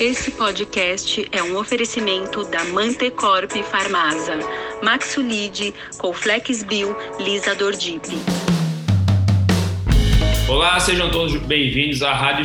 [0.00, 4.38] Esse podcast é um oferecimento da Mantecorp Farmasa,
[4.80, 8.06] Maxulid, Colflex Bio, Lisa Dordip.
[10.48, 12.44] Olá, sejam todos bem-vindos à Rádio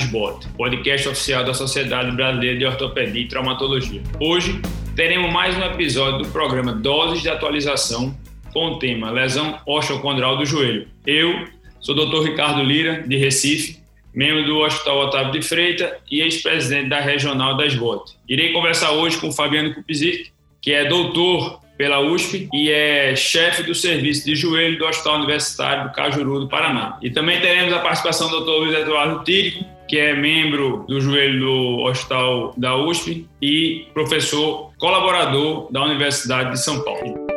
[0.57, 4.01] podcast oficial da Sociedade Brasileira de Ortopedia e Traumatologia.
[4.19, 4.59] Hoje
[4.95, 8.17] teremos mais um episódio do programa Doses de Atualização
[8.51, 10.87] com o tema Lesão osteocondral do joelho.
[11.05, 11.45] Eu
[11.79, 12.29] sou o Dr.
[12.29, 13.82] Ricardo Lira, de Recife,
[14.13, 18.15] membro do Hospital Otávio de Freitas e ex-presidente da Regional das Botes.
[18.27, 20.31] Irei conversar hoje com Fabiano Kupizik,
[20.61, 25.89] que é doutor pela USP e é chefe do serviço de joelho do Hospital Universitário
[25.89, 26.97] do Cajuru do Paraná.
[27.01, 28.51] E também teremos a participação do Dr.
[28.51, 35.67] Luiz Eduardo Tírico, que é membro do joelho do Hospital da USP e professor colaborador
[35.71, 37.27] da Universidade de São Paulo.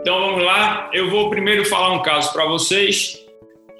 [0.00, 3.19] Então vamos lá, eu vou primeiro falar um caso para vocês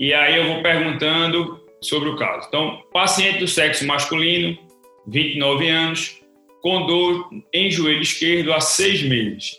[0.00, 2.48] e aí eu vou perguntando sobre o caso.
[2.48, 4.58] Então, paciente do sexo masculino,
[5.06, 6.18] 29 anos,
[6.62, 9.58] com dor em joelho esquerdo há seis meses.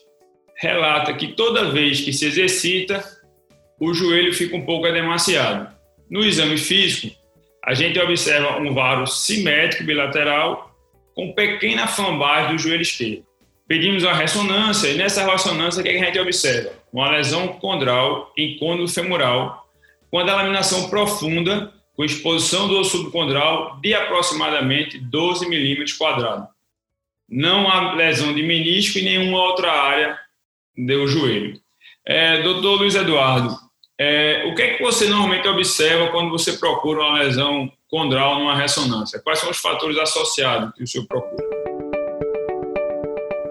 [0.58, 3.04] Relata que toda vez que se exercita,
[3.80, 5.70] o joelho fica um pouco edemaciado.
[6.10, 7.16] No exame físico,
[7.64, 10.76] a gente observa um varo simétrico bilateral
[11.14, 13.24] com pequena flambagem do joelho esquerdo.
[13.68, 16.74] Pedimos a ressonância e nessa ressonância o que a gente observa?
[16.92, 19.61] Uma lesão condral em côndilo femoral
[20.12, 26.48] com a laminação profunda, com exposição do osso subcondral de aproximadamente 12 milímetros quadrados.
[27.30, 30.20] Não há lesão de menisco em nenhuma outra área
[30.78, 31.58] do joelho.
[32.06, 33.56] É, doutor Luiz Eduardo,
[33.98, 38.56] é, o que é que você normalmente observa quando você procura uma lesão condral numa
[38.56, 39.22] ressonância?
[39.22, 41.62] Quais são os fatores associados que o senhor procura?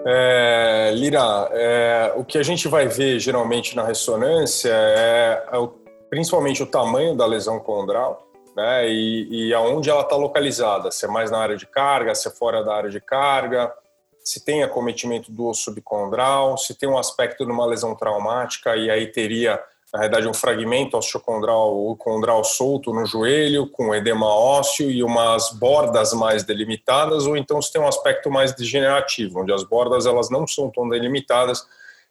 [0.05, 5.80] É, Lira, é, o que a gente vai ver geralmente na ressonância é, é o
[6.11, 11.07] principalmente o tamanho da lesão condral, né, e, e aonde ela está localizada, se é
[11.07, 13.73] mais na área de carga, se é fora da área de carga,
[14.21, 18.91] se tem acometimento do osso subcondral, se tem um aspecto de uma lesão traumática e
[18.91, 19.57] aí teria,
[19.93, 25.49] na realidade, um fragmento osteocondral ou condral solto no joelho, com edema ósseo e umas
[25.51, 30.29] bordas mais delimitadas, ou então se tem um aspecto mais degenerativo, onde as bordas elas
[30.29, 31.65] não são tão delimitadas,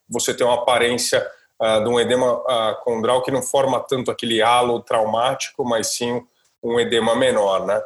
[0.08, 1.24] você tem uma aparência
[1.60, 6.24] uh, de um edema uh, condral que não forma tanto aquele halo traumático, mas sim
[6.62, 7.80] um edema menor, né?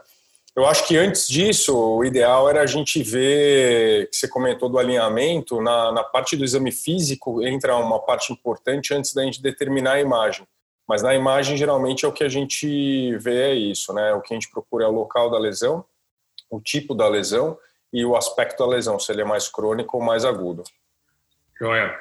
[0.57, 4.79] Eu acho que antes disso, o ideal era a gente ver, que você comentou do
[4.79, 9.95] alinhamento, na, na parte do exame físico entra uma parte importante antes da gente determinar
[9.95, 10.47] a imagem.
[10.87, 14.13] Mas na imagem, geralmente, é o que a gente vê é isso, né?
[14.13, 15.85] O que a gente procura é o local da lesão,
[16.49, 17.59] o tipo da lesão
[17.93, 20.63] e o aspecto da lesão, se ele é mais crônico ou mais agudo.
[21.59, 21.99] Joia.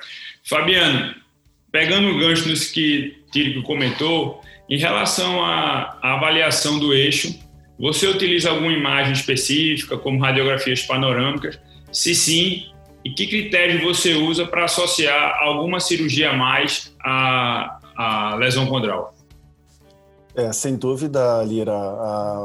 [0.48, 1.16] Fabiano,
[1.74, 4.40] pegando o gancho nisso que Tírico comentou,
[4.70, 7.36] em relação à, avaliação do eixo,
[7.80, 11.60] você utiliza alguma imagem específica, como radiografias panorâmicas?
[11.92, 12.68] Se sim,
[13.04, 19.12] e que critérios você usa para associar alguma cirurgia a mais à, à lesão condral?
[20.36, 21.74] É, sem dúvida, Lira,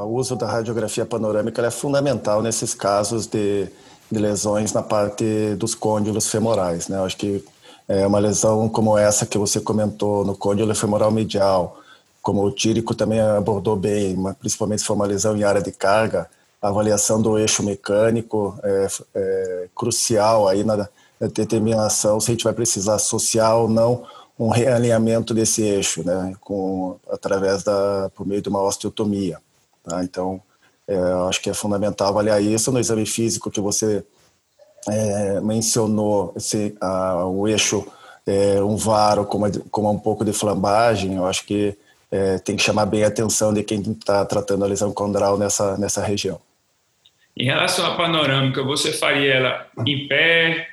[0.04, 3.68] o uso da radiografia panorâmica é fundamental nesses casos de,
[4.10, 6.88] de lesões na parte dos côndilos femorais.
[6.88, 6.98] Né?
[6.98, 7.44] Acho que
[7.88, 11.80] é uma lesão como essa que você comentou no côndilo femoral medial,
[12.20, 16.28] como o Tírico também abordou bem, principalmente se for uma lesão em área de carga,
[16.60, 20.88] a avaliação do eixo mecânico é, é crucial aí na
[21.20, 24.04] determinação se a gente vai precisar associar ou não
[24.38, 29.40] um realinhamento desse eixo, né, com, através da, por meio de uma osteotomia.
[29.82, 30.04] Tá?
[30.04, 30.40] Então,
[30.86, 30.96] é,
[31.28, 34.04] acho que é fundamental avaliar isso no exame físico que você
[34.88, 37.86] é, mencionou esse, a, o eixo
[38.26, 41.76] é, um varo com, uma, com um pouco de flambagem, eu acho que
[42.10, 45.76] é, tem que chamar bem a atenção de quem está tratando a lesão condral nessa,
[45.76, 46.40] nessa região.
[47.36, 50.66] Em relação à panorâmica, você faria ela em pé,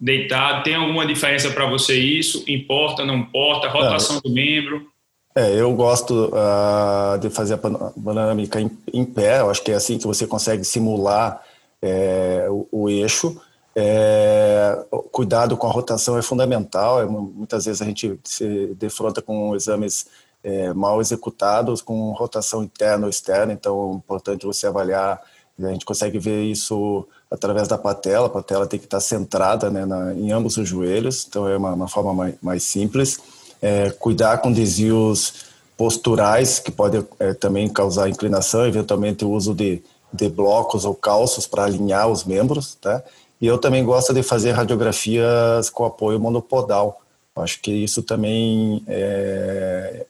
[0.00, 0.64] deitado?
[0.64, 2.44] Tem alguma diferença para você isso?
[2.48, 3.68] Importa, não importa?
[3.68, 4.90] Rotação do membro?
[5.34, 9.74] É, eu gosto uh, de fazer a panorâmica em, em, pé, eu acho que é
[9.74, 11.40] assim que você consegue simular
[11.80, 13.40] é, o, o, eixo.
[13.80, 14.76] É,
[15.12, 17.00] cuidado com a rotação é fundamental.
[17.00, 20.06] É, muitas vezes a gente se defronta com exames
[20.42, 25.22] é, mal executados, com rotação interna ou externa, então é importante você avaliar.
[25.62, 28.26] A gente consegue ver isso através da patela.
[28.26, 31.72] A patela tem que estar centrada né, na, em ambos os joelhos, então é uma,
[31.72, 33.20] uma forma mais, mais simples.
[33.62, 35.46] É, cuidar com desvios
[35.76, 39.80] posturais, que pode é, também causar inclinação, eventualmente o uso de,
[40.12, 43.04] de blocos ou calços para alinhar os membros, tá?
[43.40, 47.00] E eu também gosto de fazer radiografias com apoio monopodal.
[47.36, 50.06] Acho que isso também é,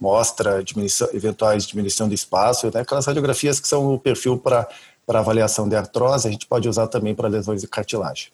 [0.00, 2.80] mostra diminuição, eventuais diminuição de espaço, né?
[2.80, 4.68] aquelas radiografias que são o perfil para
[5.08, 8.28] avaliação de artrose, a gente pode usar também para lesões de cartilagem.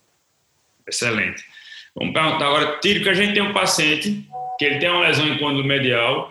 [0.86, 1.42] Excelente.
[1.94, 5.26] Vamos perguntar agora, Tiro, que a gente tem um paciente que ele tem uma lesão
[5.26, 6.28] em côndilo medial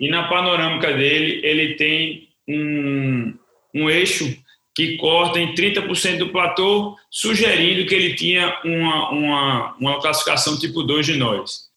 [0.00, 3.34] e na panorâmica dele ele tem um,
[3.74, 4.36] um eixo
[4.74, 10.82] que corta em 30% do platô, sugerindo que ele tinha uma, uma, uma classificação tipo
[10.82, 11.70] 2 de nós.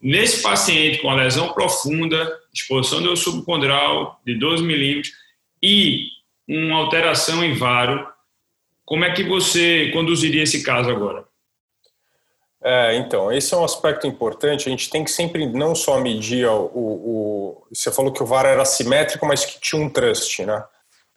[0.00, 5.12] Nesse paciente com a lesão profunda, exposição do subcondral de 12 milímetros
[5.62, 6.08] e
[6.46, 8.06] uma alteração em varo,
[8.84, 11.24] como é que você conduziria esse caso agora?
[12.62, 14.66] É, então, esse é um aspecto importante.
[14.66, 18.46] A gente tem que sempre não só medir o, o, você falou que o VAR
[18.46, 20.64] era simétrico, mas que tinha um trust, né?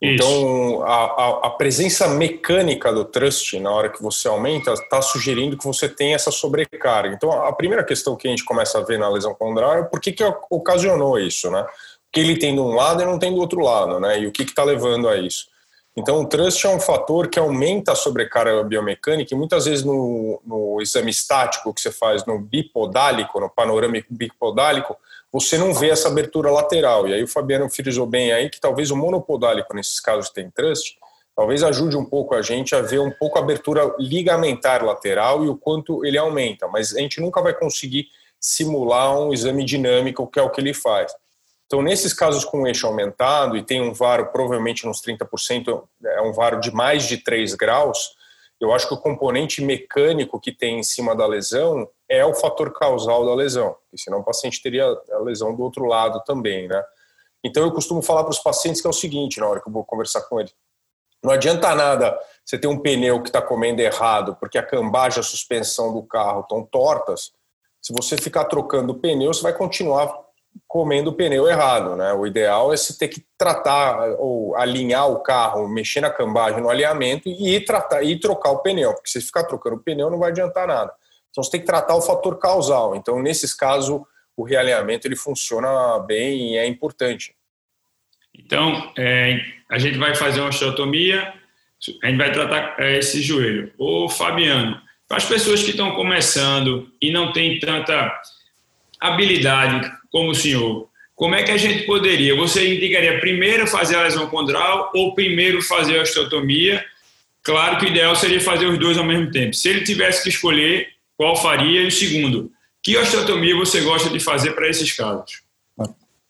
[0.02, 5.58] Então, a, a, a, presença mecânica do trust, na hora que você aumenta, está sugerindo
[5.58, 7.14] que você tem essa sobrecarga.
[7.14, 10.00] Então, a primeira questão que a gente começa a ver na lesão condral é por
[10.00, 11.60] que, que ocasionou isso, né?
[11.60, 11.66] O
[12.12, 14.20] que ele tem de um lado e não tem do outro lado, né?
[14.20, 15.48] E o que está levando a isso.
[15.94, 20.40] Então, o trust é um fator que aumenta a sobrecarga biomecânica e muitas vezes no,
[20.46, 24.96] no exame estático que você faz no bipodálico, no panorâmico bipodálico,
[25.32, 27.06] você não vê essa abertura lateral.
[27.06, 30.96] E aí o Fabiano frisou bem aí que talvez o monopodálico, nesses casos tem trust,
[31.36, 35.48] talvez ajude um pouco a gente a ver um pouco a abertura ligamentar lateral e
[35.48, 38.08] o quanto ele aumenta, mas a gente nunca vai conseguir
[38.40, 41.12] simular um exame dinâmico, que é o que ele faz.
[41.66, 46.32] Então, nesses casos com eixo aumentado e tem um varo provavelmente nos 30%, é um
[46.32, 48.16] varo de mais de 3 graus,
[48.60, 52.72] eu acho que o componente mecânico que tem em cima da lesão é o fator
[52.72, 56.84] causal da lesão, porque senão o paciente teria a lesão do outro lado também, né?
[57.42, 59.72] Então eu costumo falar para os pacientes que é o seguinte, na hora que eu
[59.72, 60.50] vou conversar com ele,
[61.22, 65.20] não adianta nada você ter um pneu que está comendo errado, porque a cambagem e
[65.20, 67.30] a suspensão do carro estão tortas.
[67.80, 70.12] Se você ficar trocando o pneu, você vai continuar
[70.66, 72.12] comendo o pneu errado, né?
[72.12, 76.68] O ideal é você ter que tratar ou alinhar o carro, mexer na cambagem, no
[76.68, 80.30] alinhamento e tratar e trocar o pneu, porque se ficar trocando o pneu não vai
[80.30, 80.92] adiantar nada.
[81.30, 82.94] Então você tem que tratar o fator causal.
[82.96, 84.00] Então nesses casos
[84.36, 87.34] o realinhamento ele funciona bem e é importante.
[88.34, 91.32] Então é, a gente vai fazer uma osteotomia,
[92.02, 93.72] a gente vai tratar é, esse joelho.
[93.78, 98.12] Ô Fabiano, para as pessoas que estão começando e não têm tanta
[99.00, 100.88] habilidade como o senhor,
[101.20, 102.34] como é que a gente poderia?
[102.36, 106.82] Você indicaria primeiro fazer a lesão condral ou primeiro fazer a osteotomia?
[107.42, 109.54] Claro que o ideal seria fazer os dois ao mesmo tempo.
[109.54, 110.88] Se ele tivesse que escolher,
[111.20, 111.86] qual faria?
[111.86, 112.50] E segundo,
[112.82, 115.42] que osteotomia você gosta de fazer para esses casos?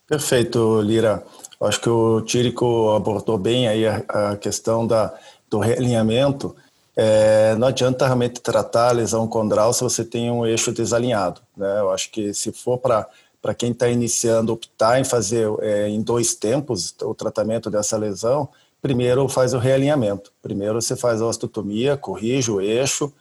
[0.05, 1.23] Perfeito, Lira.
[1.61, 5.17] Acho que o Tírico abordou bem aí a, a questão da,
[5.49, 6.53] do realinhamento.
[6.93, 11.39] É, não adianta realmente tratar a lesão condral se você tem um eixo desalinhado.
[11.55, 11.79] Né?
[11.79, 13.07] Eu acho que se for para
[13.41, 18.49] para quem está iniciando optar em fazer é, em dois tempos o tratamento dessa lesão,
[18.81, 20.33] primeiro faz o realinhamento.
[20.43, 23.11] Primeiro você faz a osteotomia, corrige o eixo.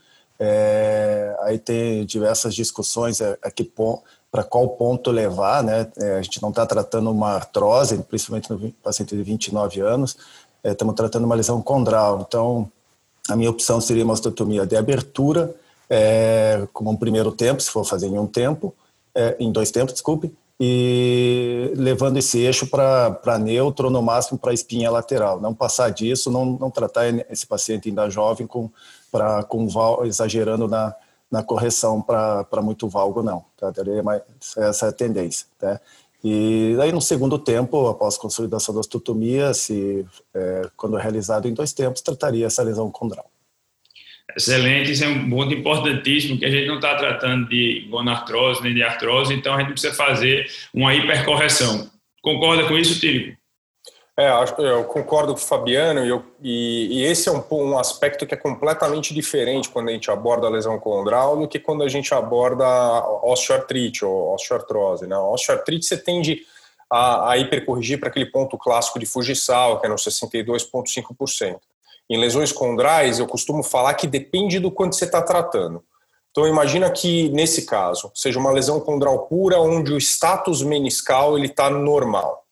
[0.43, 3.39] É, aí tem diversas discussões é,
[4.33, 5.87] para qual ponto levar, né?
[5.99, 10.17] É, a gente não está tratando uma artrose, principalmente no paciente de 29 anos,
[10.65, 12.25] é, estamos tratando uma lesão condral.
[12.27, 12.71] Então,
[13.29, 15.55] a minha opção seria uma osteotomia de abertura,
[15.91, 18.75] é, como um primeiro tempo, se for fazer em um tempo,
[19.15, 24.91] é, em dois tempos, desculpe, e levando esse eixo para neutro, no máximo para espinha
[24.91, 25.41] lateral.
[25.41, 28.71] Não passar disso, não, não tratar esse paciente ainda jovem com,
[29.11, 30.95] pra, com val, exagerando na,
[31.31, 33.45] na correção para muito valgo, não.
[33.57, 33.73] Tá?
[34.57, 35.47] Essa é a tendência.
[35.59, 35.81] Tá?
[36.23, 41.73] E aí, no segundo tempo, após consolidação da osteotomia, se, é, quando realizado em dois
[41.73, 43.31] tempos, trataria essa lesão condral.
[44.37, 48.75] Excelente, isso é um ponto importantíssimo, que a gente não está tratando de gonartrose nem
[48.75, 51.91] de artrose, então a gente precisa fazer uma hipercorreção.
[52.23, 53.40] Concorda com isso, Tírico?
[54.21, 58.27] É, eu concordo com o Fabiano, e, eu, e, e esse é um, um, aspecto
[58.27, 61.89] que é completamente diferente quando a gente aborda a lesão condral do que quando a
[61.89, 62.67] gente aborda
[63.23, 65.07] osteoartrite ou osteoartrose.
[65.07, 65.17] Né?
[65.17, 66.43] Osteoartrite você tende
[66.91, 71.59] a, a hipercorrigir para aquele ponto clássico de Fujisal, que é no 62,5%.
[72.11, 75.83] Em lesões condrais, eu costumo falar que depende do quanto você está tratando.
[76.31, 81.71] Então, imagina que, nesse caso, seja uma lesão condral pura, onde o status meniscal está
[81.71, 82.45] normal.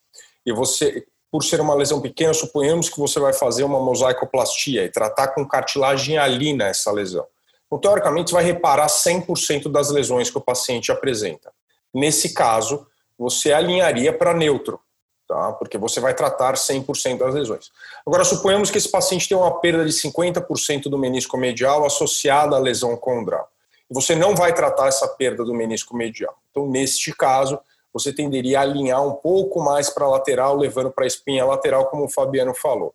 [0.47, 4.89] E você, por ser uma lesão pequena, suponhamos que você vai fazer uma mosaicoplastia e
[4.89, 7.27] tratar com cartilagem alina essa lesão.
[7.67, 11.53] Então, teoricamente, você vai reparar 100% das lesões que o paciente apresenta.
[11.93, 12.87] Nesse caso,
[13.19, 14.81] você alinharia para neutro
[15.29, 15.53] tá?
[15.53, 17.71] porque você vai tratar 100% das lesões.
[18.05, 22.59] Agora, suponhamos que esse paciente tem uma perda de 50% do menisco medial associada à
[22.59, 23.47] lesão condral.
[23.91, 26.37] Você não vai tratar essa perda do menisco medial.
[26.51, 27.59] Então, neste caso,
[27.93, 31.87] você tenderia a alinhar um pouco mais para a lateral, levando para a espinha lateral,
[31.87, 32.95] como o Fabiano falou.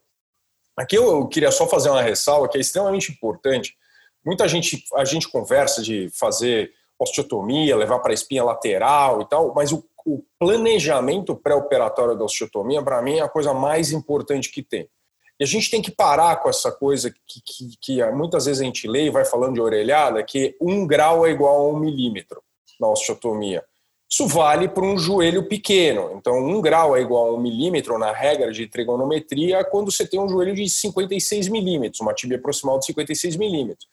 [0.77, 3.75] Aqui eu queria só fazer uma ressalva que é extremamente importante.
[4.25, 9.53] Muita gente, a gente conversa de fazer osteotomia, levar para a espinha lateral e tal,
[9.53, 14.63] mas o, o planejamento pré-operatório da osteotomia, para mim, é a coisa mais importante que
[14.63, 14.89] tem.
[15.39, 18.65] E a gente tem que parar com essa coisa que, que, que muitas vezes a
[18.65, 22.41] gente lê e vai falando de orelhada, que um grau é igual a um milímetro
[22.79, 23.63] na osteotomia.
[24.13, 26.11] Isso vale para um joelho pequeno.
[26.15, 30.19] Então, um grau é igual a um milímetro na regra de trigonometria quando você tem
[30.19, 33.87] um joelho de 56 milímetros, uma tíbia proximal de 56 milímetros.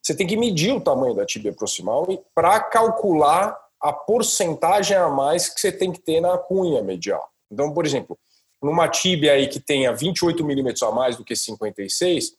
[0.00, 5.48] Você tem que medir o tamanho da tíbia proximal para calcular a porcentagem a mais
[5.48, 7.28] que você tem que ter na cunha medial.
[7.50, 8.16] Então, por exemplo,
[8.62, 12.32] numa tíbia aí que tenha 28 milímetros a mais do que 56,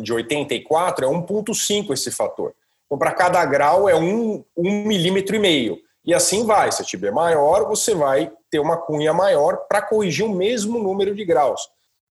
[0.00, 2.54] de 84, é 1,5 esse fator.
[2.86, 5.87] Então, para cada grau é um, um milímetro e meio.
[6.08, 6.72] E assim vai.
[6.72, 10.78] Se a tíbia é maior, você vai ter uma cunha maior para corrigir o mesmo
[10.78, 11.68] número de graus.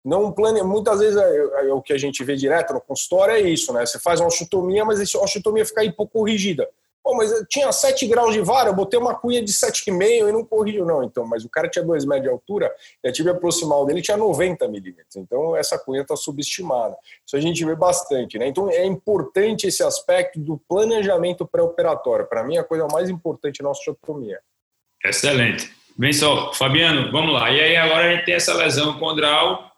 [0.03, 0.63] Não plane...
[0.63, 3.71] Muitas vezes é, é, é, o que a gente vê direto no consultório é isso,
[3.71, 3.85] né?
[3.85, 6.67] Você faz uma osteotomia, mas a osteotomia fica hipocorrigida.
[7.03, 10.45] Pô, mas tinha 7 graus de vara, eu botei uma cunha de 7,5 e não
[10.45, 11.03] corrigiu, não.
[11.03, 14.15] Então, mas o cara tinha 2 metros de altura e a tíbia proximal dele tinha
[14.15, 15.17] 90 milímetros.
[15.17, 16.95] Então, essa cunha está subestimada.
[17.25, 18.47] Isso a gente vê bastante, né?
[18.47, 22.25] Então, é importante esse aspecto do planejamento pré-operatório.
[22.25, 24.39] Para mim, é a coisa mais importante na osteotomia.
[25.03, 25.69] Excelente.
[25.97, 27.51] Bem só, Fabiano, vamos lá.
[27.51, 29.69] E aí, agora a gente tem essa lesão condral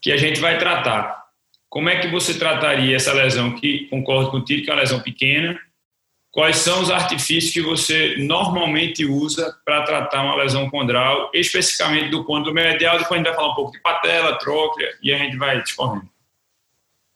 [0.00, 1.22] que a gente vai tratar.
[1.68, 5.58] Como é que você trataria essa lesão que, concordo contigo, que é uma lesão pequena,
[6.32, 12.24] quais são os artifícios que você normalmente usa para tratar uma lesão condral, especificamente do
[12.24, 15.36] côndilo medial, depois a gente vai falar um pouco de patela, tróclea, e a gente
[15.36, 16.10] vai discorrendo.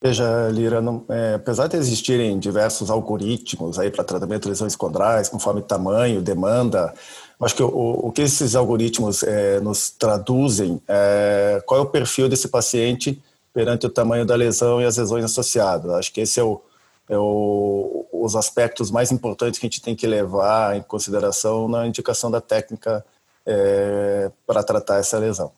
[0.03, 5.31] Veja, Lira, não, é, apesar de existirem diversos algoritmos aí para tratamento de lesões condrais,
[5.31, 6.93] conforme tamanho, demanda,
[7.41, 7.69] acho que o,
[8.07, 13.21] o que esses algoritmos é, nos traduzem é qual é o perfil desse paciente
[13.55, 15.91] perante o tamanho da lesão e as lesões associadas.
[15.93, 16.61] Acho que esse é o,
[17.09, 21.87] é o, os aspectos mais importantes que a gente tem que levar em consideração na
[21.87, 23.05] indicação da técnica
[23.47, 25.53] é, para tratar essa lesão.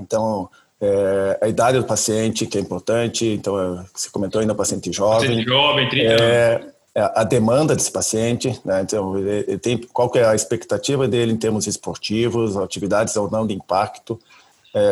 [0.00, 0.48] Então,
[0.80, 5.28] é, a idade do paciente, que é importante, então, é, você comentou ainda paciente jovem.
[5.28, 6.72] Paciente jovem, 30 é, anos.
[6.94, 8.80] É, a demanda desse paciente, né?
[8.82, 13.46] então, ele, ele tem, qual é a expectativa dele em termos esportivos, atividades ou não
[13.46, 14.18] de impacto,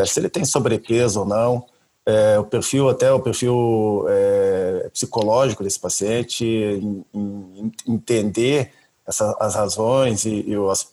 [0.06, 1.64] se ele tem sobrepeso ou não,
[2.06, 8.70] é, o perfil, até o perfil é, psicológico desse paciente, em, em entender
[9.04, 10.88] essa, as razões e, e as,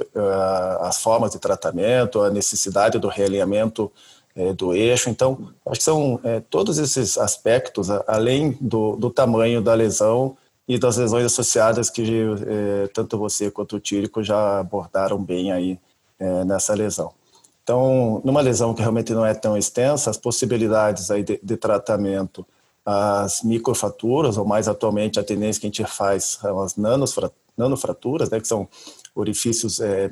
[0.81, 3.91] as, formas de tratamento, a necessidade do realinhamento
[4.35, 5.09] é, do eixo.
[5.09, 10.35] Então, acho que são é, todos esses aspectos, além do, do, tamanho da lesão
[10.67, 12.03] e das lesões associadas que
[12.47, 15.79] é, tanto você quanto o Tírico já abordaram bem aí
[16.19, 17.13] é, nessa lesão.
[17.63, 22.45] Então, numa lesão que realmente não é tão extensa, as possibilidades aí de, de tratamento,
[22.85, 28.41] as microfraturas, ou mais atualmente a tendência que a gente faz são as nanofraturas, né,
[28.41, 28.67] que são
[29.15, 30.11] orifícios é,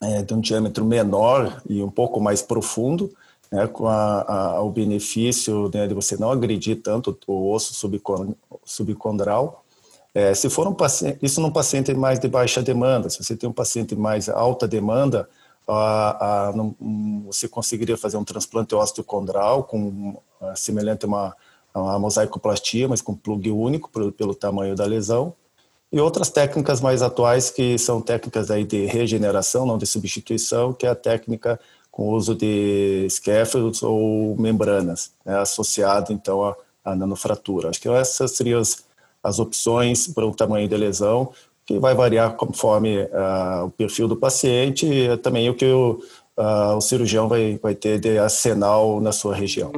[0.00, 3.12] é, de um diâmetro menor e um pouco mais profundo,
[3.50, 7.74] né, com a, a, o benefício né, de você não agredir tanto o osso
[8.64, 9.64] subcondral.
[10.12, 13.48] É, se for um paciente, isso num paciente mais de baixa demanda, se você tem
[13.48, 15.28] um paciente mais alta demanda,
[15.66, 16.74] a, a, não,
[17.26, 20.16] você conseguiria fazer um transplante osteocondral com
[20.54, 21.36] semelhante a uma,
[21.74, 25.34] uma mosaicoplastia, mas com plug único pelo, pelo tamanho da lesão.
[25.92, 30.86] E outras técnicas mais atuais que são técnicas aí de regeneração, não de substituição, que
[30.86, 36.96] é a técnica com o uso de scaffolds ou membranas, né, associado então à, à
[36.96, 37.68] nanofratura.
[37.68, 38.82] Acho que essas seriam as,
[39.22, 41.30] as opções para o tamanho da lesão
[41.66, 46.02] que vai variar conforme uh, o perfil do paciente e também o que o,
[46.36, 49.72] uh, o cirurgião vai, vai ter de arsenal na sua região.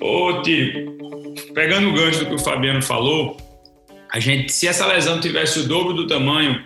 [0.00, 0.96] Ô, Tio,
[1.54, 3.36] pegando o gancho do que o Fabiano falou,
[4.12, 6.60] a gente, se essa lesão tivesse o dobro do tamanho,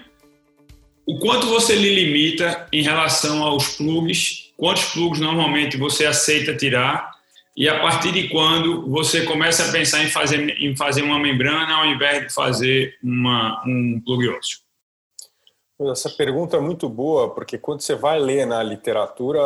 [1.07, 4.51] o quanto você lhe limita em relação aos plugs?
[4.57, 7.16] Quantos plugs normalmente você aceita tirar?
[7.57, 11.77] E a partir de quando você começa a pensar em fazer, em fazer uma membrana
[11.77, 14.59] ao invés de fazer uma, um plug ósseo?
[15.91, 19.41] Essa pergunta é muito boa, porque quando você vai ler na literatura,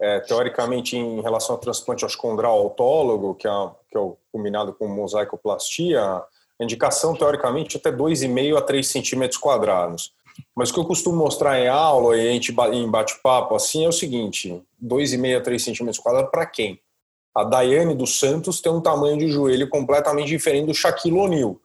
[0.00, 3.50] é, teoricamente em relação ao transplante oscondral autólogo, que é,
[3.90, 6.24] que é o combinado com mosaicoplastia, a
[6.58, 10.12] indicação teoricamente é até 2,5 a 3 centímetros quadrados.
[10.54, 12.40] Mas o que eu costumo mostrar em aula e
[12.72, 16.80] em bate-papo assim é o seguinte: 2,5 a 3 centímetros quadrados para quem?
[17.40, 21.56] A Daiane dos Santos tem um tamanho de joelho completamente diferente do Shaquille O'Neal.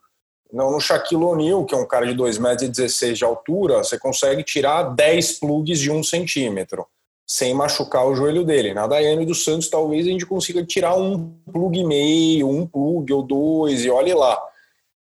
[0.50, 4.42] Não, no Shaquille O'Neal, que é um cara de 2,16 metros de altura, você consegue
[4.42, 6.86] tirar 10 plugs de 1 centímetro.
[7.26, 8.72] sem machucar o joelho dele.
[8.72, 13.12] Na Daiane dos Santos, talvez a gente consiga tirar um plug e meio, um plug
[13.12, 14.40] ou dois, e olhe lá.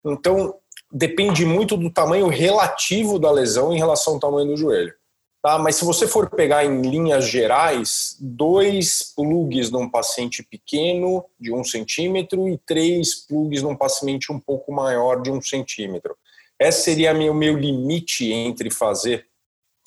[0.05, 0.55] Então,
[0.91, 4.95] depende muito do tamanho relativo da lesão em relação ao tamanho do joelho.
[5.45, 5.59] Tá?
[5.59, 11.63] Mas se você for pegar em linhas gerais, dois plugs num paciente pequeno, de um
[11.63, 16.17] centímetro, e três plugs num paciente um pouco maior, de um centímetro.
[16.59, 19.27] Esse seria o meu limite entre fazer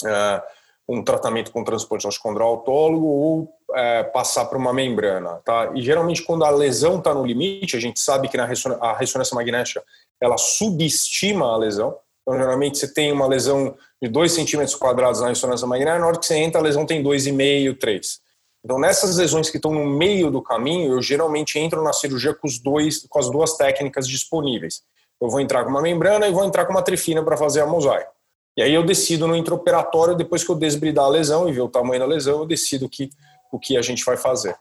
[0.04, 0.44] uh,
[0.88, 5.42] um tratamento com transplante osteocondral autólogo ou uh, passar para uma membrana.
[5.44, 5.72] Tá?
[5.74, 8.48] E geralmente, quando a lesão está no limite, a gente sabe que na
[8.80, 9.84] a ressonância magnética
[10.22, 11.98] ela subestima a lesão.
[12.22, 16.20] Então, geralmente, você tem uma lesão de 2 centímetros quadrados na ressonância magnética, na hora
[16.20, 18.20] que você entra, a lesão tem 2,5, 3.
[18.64, 22.48] Então, nessas lesões que estão no meio do caminho, eu geralmente entro na cirurgia com,
[22.48, 24.82] os dois, com as duas técnicas disponíveis.
[25.22, 27.66] Eu vou entrar com uma membrana e vou entrar com uma trifina para fazer a
[27.66, 28.12] mosaico.
[28.56, 31.70] E aí eu decido no intraoperatório, depois que eu desbridar a lesão e ver o
[31.70, 33.10] tamanho da lesão, eu decido que,
[33.52, 34.56] o que a gente vai fazer.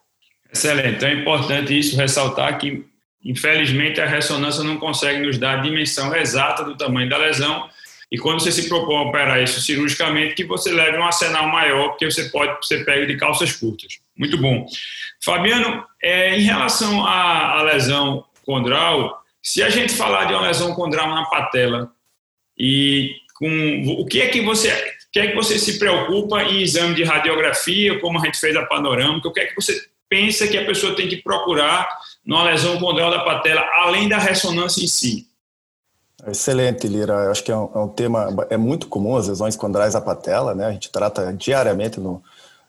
[0.52, 0.96] Excelente.
[0.96, 2.86] Então é importante isso, ressaltar que
[3.26, 7.68] Infelizmente, a ressonância não consegue nos dar a dimensão exata do tamanho da lesão.
[8.10, 11.88] E quando você se propõe a operar isso cirurgicamente, que você leve um arsenal maior,
[11.88, 13.98] porque você pode ser pego de calças curtas.
[14.16, 14.66] Muito bom.
[15.22, 20.72] Fabiano, é, em relação à, à lesão condral, se a gente falar de uma lesão
[20.74, 21.90] condral na patela,
[22.58, 24.70] e com o que é que você
[25.08, 28.54] o que é que você se preocupa em exame de radiografia, como a gente fez
[28.54, 31.88] a panorâmica, o que é que você pensa que a pessoa tem que procurar
[32.24, 35.26] numa lesão condral da patela, além da ressonância em si?
[36.24, 37.12] Excelente, Lira.
[37.24, 40.00] Eu acho que é um, é um, tema é muito comum as lesões condrais da
[40.00, 40.66] patela, né?
[40.66, 42.22] A gente trata diariamente no,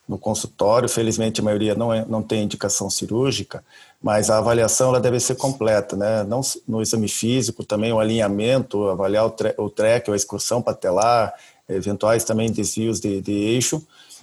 [0.07, 0.89] no consultório.
[0.89, 3.63] Felizmente a maioria não, é, não tem indicação cirúrgica,
[4.01, 6.23] mas a avaliação ela deve ser completa, né?
[6.23, 11.33] Não no exame físico, também o alinhamento, avaliar o, tre, o track, a excursão patelar,
[11.69, 13.81] eventuais também desvios de, de eixo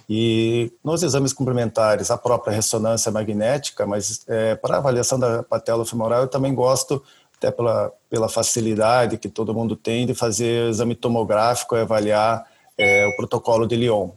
[0.09, 6.21] e nos exames complementares, a própria ressonância magnética, mas é, para avaliação da patela femoral,
[6.21, 7.01] eu também gosto,
[7.45, 12.45] até pela, pela facilidade que todo mundo tem, de fazer exame tomográfico e avaliar
[12.77, 14.09] é, o protocolo de Lyon.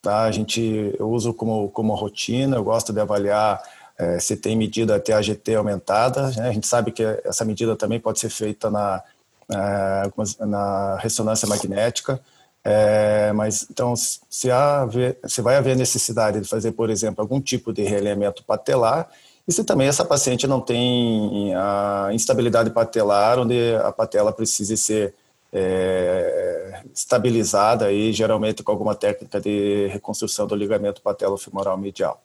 [0.00, 0.22] Tá?
[0.22, 3.62] A gente, eu uso como, como rotina, eu gosto de avaliar
[3.96, 6.30] é, se tem medida TAGT aumentada.
[6.32, 6.48] Né?
[6.48, 9.02] A gente sabe que essa medida também pode ser feita na,
[9.48, 12.20] na, na ressonância magnética.
[12.64, 17.72] É, mas então, se, haver, se vai haver necessidade de fazer, por exemplo, algum tipo
[17.72, 19.08] de realinhamento patelar,
[19.46, 25.14] e se também essa paciente não tem a instabilidade patelar, onde a patela precise ser
[25.52, 32.22] é, estabilizada, aí, geralmente com alguma técnica de reconstrução do ligamento patelo-femoral medial.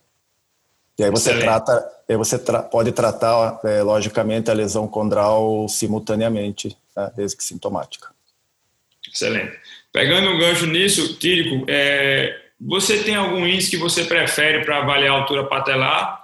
[0.97, 6.75] E aí você trata, aí você tra pode tratar, é, logicamente, a lesão condral simultaneamente,
[6.95, 8.09] né, desde que sintomática.
[9.11, 9.59] Excelente.
[9.91, 15.13] Pegando um gancho nisso, Tírico, é, você tem algum índice que você prefere para avaliar
[15.13, 16.16] a altura patelar?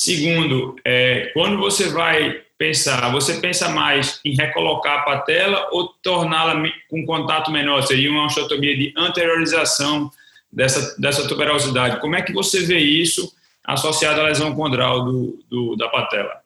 [0.00, 6.54] Segundo, é, quando você vai pensar, você pensa mais em recolocar a patela ou torná-la
[6.88, 7.82] com contato menor?
[7.82, 10.10] Seria uma osteotomia de anteriorização
[10.50, 12.00] dessa, dessa tuberosidade.
[12.00, 13.30] Como é que você vê isso
[13.62, 16.39] associado à lesão condral do, do da patela?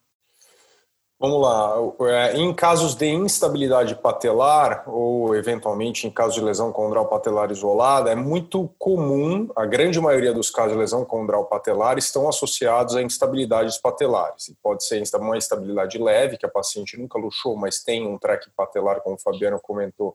[1.26, 1.74] Vamos lá.
[2.10, 8.10] É, em casos de instabilidade patelar ou eventualmente em casos de lesão condral patelar isolada,
[8.10, 13.00] é muito comum, a grande maioria dos casos de lesão condral patelar estão associados a
[13.00, 14.54] instabilidades patelares.
[14.62, 19.00] Pode ser uma instabilidade leve, que a paciente nunca luxou, mas tem um track patelar,
[19.00, 20.14] como o Fabiano comentou,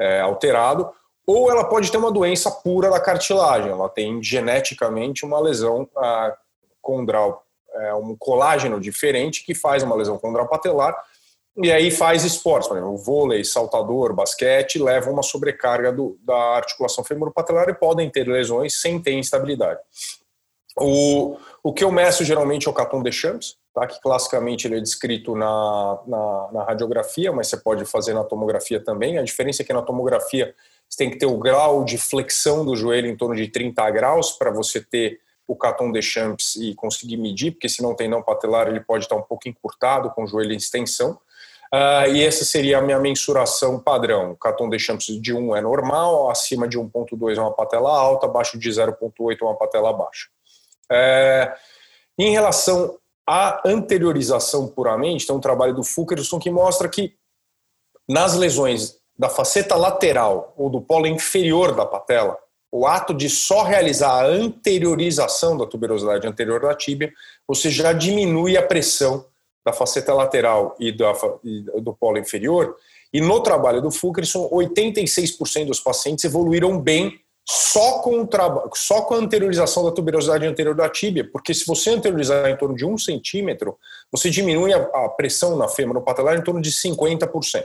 [0.00, 0.90] é, alterado,
[1.26, 6.34] ou ela pode ter uma doença pura da cartilagem, ela tem geneticamente uma lesão ah,
[6.80, 7.45] condral
[7.80, 10.96] é, um colágeno diferente que faz uma lesão condropatelar
[11.56, 17.02] e aí faz esportes, por exemplo, vôlei, saltador, basquete, levam uma sobrecarga do, da articulação
[17.02, 19.80] femoropatelar e podem ter lesões sem ter instabilidade.
[20.78, 23.86] O, o que eu meço geralmente é o Caton de Champs, tá?
[23.86, 28.78] que classicamente ele é descrito na, na, na, radiografia, mas você pode fazer na tomografia
[28.78, 29.16] também.
[29.16, 30.54] A diferença é que na tomografia
[30.86, 34.32] você tem que ter o grau de flexão do joelho em torno de 30 graus
[34.32, 38.68] para você ter o Caton Champs e conseguir medir, porque se não tem não patelar,
[38.68, 41.18] ele pode estar um pouco encurtado, com o joelho em extensão.
[41.72, 44.32] Uh, e essa seria a minha mensuração padrão.
[44.32, 48.58] O Caton Champs de 1 é normal, acima de 1.2 é uma patela alta, abaixo
[48.58, 50.28] de 0.8 é uma patela baixa.
[50.90, 51.52] É,
[52.18, 57.14] em relação à anteriorização puramente, tem um trabalho do Fulkerson que mostra que
[58.08, 62.38] nas lesões da faceta lateral ou do polo inferior da patela,
[62.76, 67.10] o ato de só realizar a anteriorização da tuberosidade anterior da tíbia,
[67.48, 69.24] você já diminui a pressão
[69.64, 71.10] da faceta lateral e, da,
[71.42, 72.76] e do polo inferior.
[73.10, 78.28] E no trabalho do Fulkerson, 86% dos pacientes evoluíram bem só com,
[78.74, 82.76] só com a anteriorização da tuberosidade anterior da tíbia, porque se você anteriorizar em torno
[82.76, 83.78] de um centímetro,
[84.12, 87.64] você diminui a, a pressão na fêmur patelar em torno de 50%.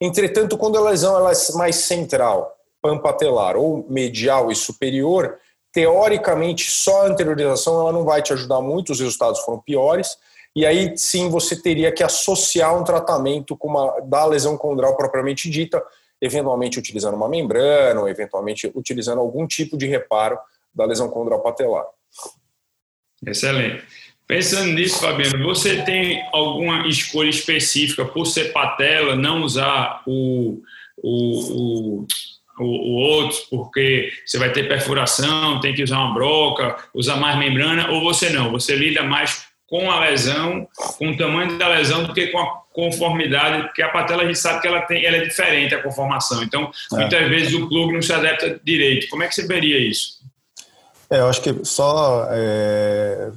[0.00, 5.38] Entretanto, quando a lesão ela é mais central, pampatelar ou medial e superior,
[5.72, 10.18] teoricamente só a anteriorização ela não vai te ajudar muito, os resultados foram piores,
[10.54, 15.48] e aí sim você teria que associar um tratamento com uma, da lesão condral propriamente
[15.48, 15.82] dita,
[16.20, 20.38] eventualmente utilizando uma membrana, ou eventualmente utilizando algum tipo de reparo
[20.74, 21.86] da lesão condral patelar.
[23.26, 23.82] Excelente.
[24.26, 30.62] Pensando nisso, Fabiano, você tem alguma escolha específica por ser patela, não usar o,
[31.02, 32.06] o, o
[32.58, 37.90] o, outro, porque você vai ter perfuração, tem que usar uma broca, usar mais membrana,
[37.90, 42.12] ou você não, você lida mais com a lesão, com o tamanho da lesão, do
[42.12, 45.24] que com a conformidade, porque a patela a gente sabe que ela, tem, ela é
[45.24, 46.96] diferente a conformação, então é.
[46.96, 49.08] muitas vezes o plug não se adapta direito.
[49.08, 50.22] Como é que você veria isso?
[51.12, 53.30] É, eu acho que só é,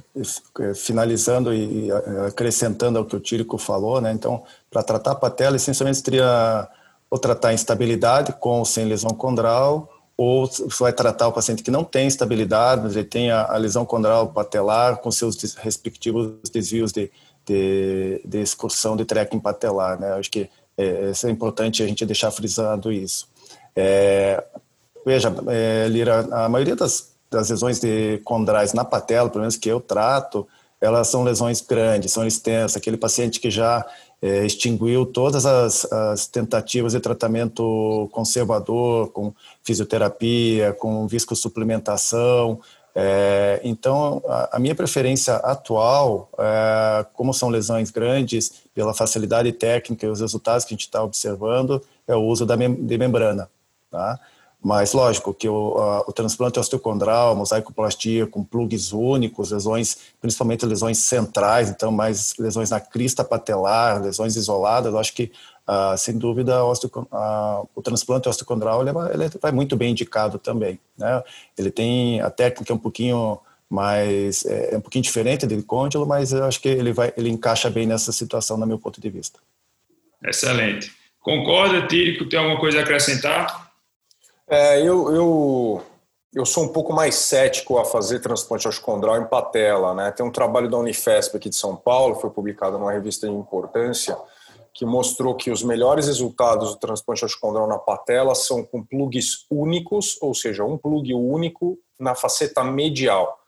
[0.74, 1.90] finalizando e
[2.26, 4.12] acrescentando ao que o Tírico falou, né?
[4.12, 6.66] Então, para tratar a patela, essencialmente seria
[7.10, 11.70] ou tratar instabilidade com ou sem lesão condral, ou você vai tratar o paciente que
[11.70, 17.10] não tem estabilidade, ele tem a, a lesão condral patelar com seus respectivos desvios de,
[17.44, 20.00] de, de excursão de trekking patelar.
[20.00, 20.12] Né?
[20.14, 23.28] Acho que é, é importante a gente deixar frisando isso.
[23.74, 24.42] É,
[25.04, 29.68] veja, é, Lira, a maioria das, das lesões de condrais na patela, pelo menos que
[29.68, 30.46] eu trato,
[30.80, 32.76] elas são lesões grandes, são extensas.
[32.76, 33.84] Aquele paciente que já
[34.20, 42.60] é, extinguiu todas as, as, tentativas de tratamento conservador, com fisioterapia, com viscosuplementação.
[42.94, 50.06] É, então, a, a, minha preferência atual, é, como são lesões grandes, pela facilidade técnica
[50.06, 53.50] e os resultados que a gente está observando, é o uso da mem de membrana.
[53.90, 54.18] Tá?
[54.66, 60.98] Mas, lógico, que o, a, o transplante osteocondral, mosaicoplastia com plugs únicos, lesões, principalmente lesões
[60.98, 65.30] centrais, então mais lesões na crista patelar, lesões isoladas, eu acho que,
[65.64, 66.56] ah, sem dúvida,
[67.12, 70.80] ah, o transplante osteocondral ele, é ele vai muito bem indicado também.
[70.98, 71.22] Né?
[71.56, 73.38] Ele tem a técnica um pouquinho
[73.70, 77.30] mais, é, é um pouquinho diferente do côndilo, mas eu acho que ele, vai, ele
[77.30, 79.38] encaixa bem nessa situação, no meu ponto de vista.
[80.24, 80.90] Excelente.
[81.20, 82.28] Concorda, Tírico?
[82.28, 83.65] Tem alguma coisa a acrescentar?
[84.48, 85.82] É, eu, eu,
[86.32, 89.92] eu sou um pouco mais cético a fazer transplante osteocondral em patela.
[89.92, 90.12] Né?
[90.12, 94.16] Tem um trabalho da Unifesp aqui de São Paulo, foi publicado numa revista de importância,
[94.72, 100.16] que mostrou que os melhores resultados do transplante osteocondral na patela são com plugs únicos,
[100.20, 103.40] ou seja, um plug único na faceta medial.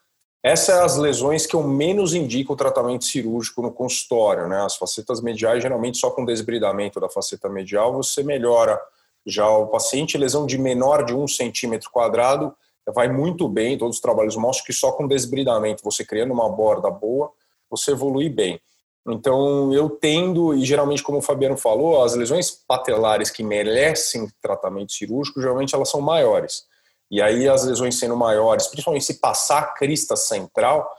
[0.42, 4.48] Essas são as lesões que eu menos indico o tratamento cirúrgico no consultório.
[4.48, 4.64] Né?
[4.64, 8.80] As facetas mediais, geralmente só com desbridamento da faceta medial, você melhora
[9.28, 12.54] já o paciente, lesão de menor de um centímetro quadrado,
[12.94, 16.90] vai muito bem, todos os trabalhos mostram que só com desbridamento, você criando uma borda
[16.90, 17.30] boa,
[17.70, 18.60] você evolui bem.
[19.06, 24.92] Então, eu tendo, e geralmente, como o Fabiano falou, as lesões patelares que merecem tratamento
[24.92, 26.64] cirúrgico, geralmente elas são maiores.
[27.10, 30.90] E aí, as lesões sendo maiores, principalmente se passar a crista central,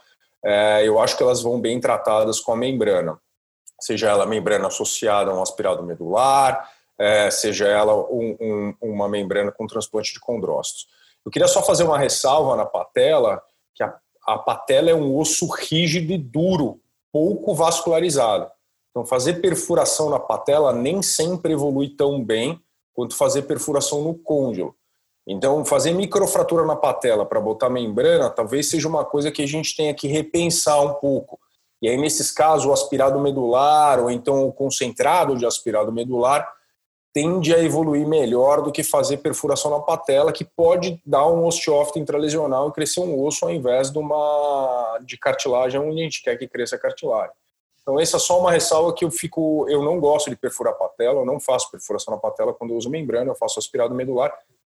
[0.43, 3.19] é, eu acho que elas vão bem tratadas com a membrana.
[3.79, 6.67] Seja ela membrana associada a um aspirado medular,
[6.99, 10.87] é, seja ela um, um, uma membrana com transplante de condrócitos.
[11.25, 13.41] Eu queria só fazer uma ressalva na patela,
[13.73, 13.95] que a,
[14.27, 16.81] a patela é um osso rígido e duro,
[17.11, 18.51] pouco vascularizado.
[18.89, 22.59] Então, fazer perfuração na patela nem sempre evolui tão bem
[22.93, 24.75] quanto fazer perfuração no côndilo.
[25.25, 29.75] Então, fazer microfratura na patela para botar membrana talvez seja uma coisa que a gente
[29.75, 31.39] tenha que repensar um pouco.
[31.81, 36.58] E aí, nesses casos, o aspirado medular ou então o concentrado de aspirado medular
[37.13, 41.99] tende a evoluir melhor do que fazer perfuração na patela, que pode dar um osteófito
[41.99, 46.37] intralesional e crescer um osso ao invés de uma de cartilagem onde a gente quer
[46.37, 47.35] que cresça a cartilagem.
[47.81, 50.77] Então essa é só uma ressalva que eu fico, eu não gosto de perfurar a
[50.77, 54.31] patela, eu não faço perfuração na patela quando eu uso membrana, eu faço aspirado medular,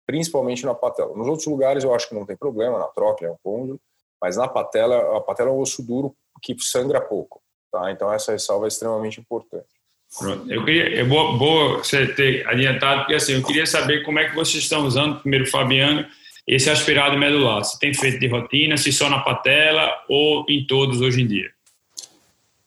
[0.07, 1.15] principalmente na patela.
[1.15, 3.79] Nos outros lugares eu acho que não tem problema, na troca é um côndilo,
[4.21, 7.93] mas na patela, a patela é um osso duro que sangra pouco, tá?
[7.93, 9.82] Então essa ressalva é extremamente importante.
[10.19, 10.51] Pronto.
[10.53, 14.29] Eu queria, é boa, boa você ter adiantado, porque assim, eu queria saber como é
[14.29, 16.07] que vocês estão usando, primeiro, Fabiano,
[16.47, 17.65] esse aspirado medular.
[17.65, 21.51] Se tem feito de rotina, se só na patela ou em todos hoje em dia?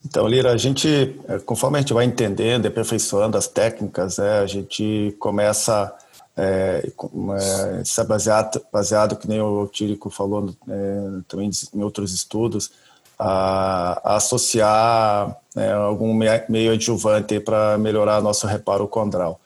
[0.03, 4.45] Então, Lira, a gente, é, conforme a gente vai entendendo, aperfeiçoando as técnicas, né, a
[4.45, 5.93] gente começa
[6.37, 12.71] é, é, baseado, baseado, que nem o Tírico falou é, também em outros estudos,
[13.17, 19.39] a, a associar né, algum meio adjuvante para melhorar nosso reparo condral.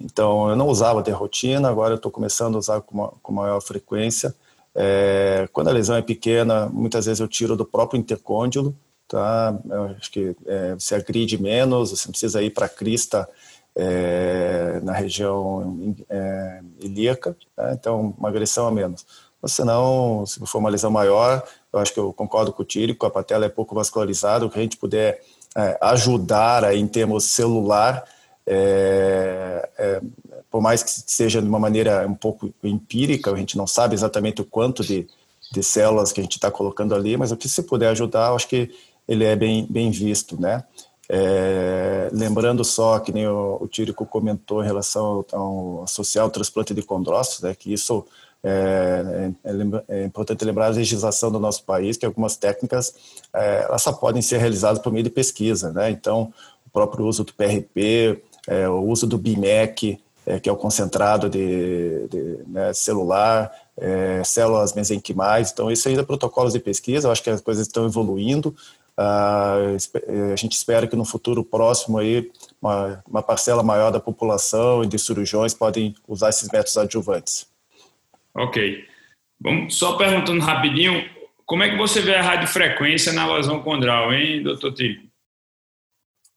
[0.00, 3.60] Então, eu não usava de rotina, agora eu estou começando a usar com, com maior
[3.60, 4.32] frequência.
[4.74, 8.74] É, quando a lesão é pequena, muitas vezes eu tiro do próprio intercôndilo,
[9.08, 9.58] tá?
[9.68, 13.28] Eu acho que é, você agride menos, você precisa ir para a crista
[13.74, 17.72] é, na região é, ilíaca, tá?
[17.72, 19.04] então uma agressão a menos.
[19.42, 23.06] Mas senão, se for uma lesão maior, eu acho que eu concordo com o Tírico,
[23.06, 25.22] a patela é pouco vascularizada, o que a gente puder
[25.56, 28.04] é, ajudar em termos celular,
[28.46, 30.00] é, é,
[30.50, 34.40] por mais que seja de uma maneira um pouco empírica, a gente não sabe exatamente
[34.40, 35.06] o quanto de,
[35.52, 38.36] de células que a gente está colocando ali, mas o que se puder ajudar, eu
[38.36, 38.70] acho que
[39.06, 40.64] ele é bem, bem visto, né?
[41.10, 46.30] É, lembrando só, que nem o, o Tírico comentou em relação ao, ao associar o
[46.30, 48.04] transplante de condrócitos, né, que isso
[48.42, 52.94] é, é, é, importante lembrar a legislação do nosso país, que algumas técnicas
[53.32, 55.90] é, elas só podem ser realizadas por meio de pesquisa, né?
[55.90, 56.32] Então,
[56.66, 61.28] o próprio uso do PRP, é, o uso do BIMEC, é, que é o concentrado
[61.28, 65.50] de, de né, celular, é, células mesenquimais.
[65.50, 67.08] Então, isso ainda é protocolos de pesquisa.
[67.08, 68.54] Eu acho que as coisas estão evoluindo.
[68.94, 69.54] Ah,
[70.32, 74.88] a gente espera que no futuro próximo aí uma, uma parcela maior da população e
[74.88, 77.46] de cirurgiões podem usar esses métodos adjuvantes.
[78.38, 78.86] Ok.
[79.68, 81.08] Só perguntando rapidinho,
[81.44, 85.08] como é que você vê a radiofrequência na lesão condral, hein, doutor Tico?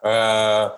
[0.04, 0.72] É,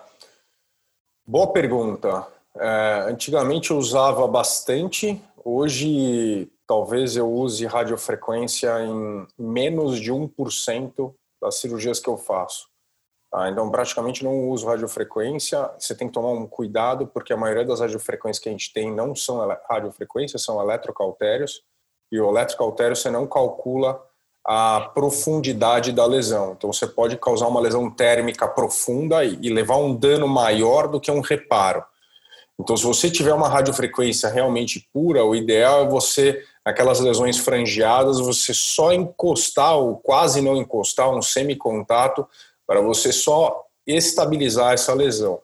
[1.26, 2.26] boa pergunta.
[2.56, 11.56] É, antigamente eu usava bastante, hoje talvez eu use radiofrequência em menos de 1% das
[11.56, 12.68] cirurgias que eu faço.
[13.36, 15.68] Ah, então, praticamente não uso radiofrequência.
[15.76, 18.94] Você tem que tomar um cuidado, porque a maioria das radiofrequências que a gente tem
[18.94, 21.60] não são radiofrequências, são eletrocautérios.
[22.12, 24.00] E o eletrocautério você não calcula
[24.46, 26.54] a profundidade da lesão.
[26.56, 31.10] Então, você pode causar uma lesão térmica profunda e levar um dano maior do que
[31.10, 31.84] um reparo.
[32.60, 38.20] Então, se você tiver uma radiofrequência realmente pura, o ideal é você, aquelas lesões frangeadas,
[38.20, 42.28] você só encostar ou quase não encostar, um semicontato,
[42.66, 45.40] para você só estabilizar essa lesão.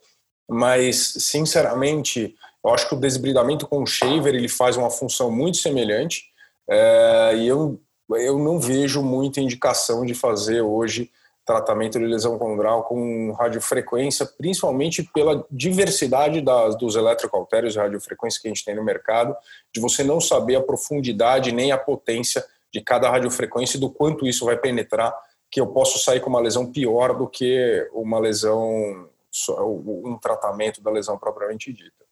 [0.49, 5.59] Mas, sinceramente, eu acho que o desbridamento com o shaver ele faz uma função muito
[5.59, 6.25] semelhante
[6.69, 7.81] é, e eu,
[8.11, 11.11] eu não vejo muita indicação de fazer hoje
[11.45, 18.47] tratamento de lesão condral com radiofrequência, principalmente pela diversidade das, dos eletrocautérios de radiofrequência que
[18.47, 19.35] a gente tem no mercado,
[19.75, 24.29] de você não saber a profundidade nem a potência de cada radiofrequência e do quanto
[24.29, 25.13] isso vai penetrar
[25.51, 29.09] que eu posso sair com uma lesão pior do que uma lesão,
[29.49, 32.05] um tratamento da lesão propriamente dita.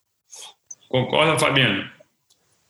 [0.88, 1.88] Concorda, Fabiano?